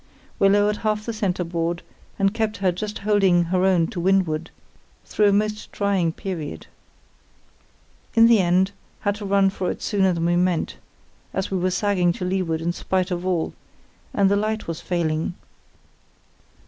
We 0.39 0.49
lowered 0.49 0.77
half 0.77 1.05
the 1.05 1.13
centreboard 1.13 1.83
and 2.17 2.33
kept 2.33 2.57
her 2.57 2.71
just 2.71 2.97
holding 2.97 3.43
her 3.43 3.63
own 3.65 3.85
to 3.89 3.99
windward, 3.99 4.49
through 5.05 5.27
a 5.27 5.31
most 5.31 5.71
trying 5.71 6.11
period. 6.11 6.65
In 8.15 8.25
the 8.25 8.39
end 8.39 8.71
had 9.01 9.13
to 9.17 9.25
run 9.27 9.51
for 9.51 9.69
it 9.69 9.79
sooner 9.83 10.11
than 10.11 10.25
we 10.25 10.35
meant, 10.35 10.77
as 11.35 11.51
we 11.51 11.59
were 11.59 11.69
sagging 11.69 12.13
to 12.13 12.25
leeward 12.25 12.61
in 12.61 12.73
spite 12.73 13.11
of 13.11 13.27
all, 13.27 13.53
and 14.11 14.31
the 14.31 14.35
light 14.35 14.67
was 14.67 14.81
failing. 14.81 15.35